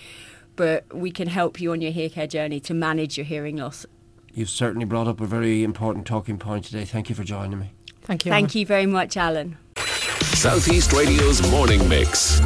but 0.57 0.93
we 0.93 1.11
can 1.11 1.27
help 1.29 1.61
you 1.61 1.71
on 1.71 1.79
your 1.79 1.91
hear 1.91 2.09
care 2.09 2.27
journey 2.27 2.59
to 2.59 2.73
manage 2.73 3.17
your 3.17 3.25
hearing 3.25 3.55
loss. 3.55 3.85
You've 4.33 4.49
certainly 4.49 4.85
brought 4.85 5.07
up 5.07 5.21
a 5.21 5.25
very 5.25 5.63
important 5.63 6.05
talking 6.05 6.37
point 6.37 6.65
today. 6.65 6.83
Thank 6.83 7.09
you 7.09 7.15
for 7.15 7.23
joining 7.23 7.59
me. 7.59 7.71
Thank 8.01 8.25
you. 8.25 8.31
Thank 8.31 8.55
you 8.55 8.65
very 8.65 8.85
much, 8.85 9.15
Alan. 9.15 9.57
Southeast 10.33 10.93
Radio's 10.93 11.49
morning 11.49 11.87
mix. 11.87 12.39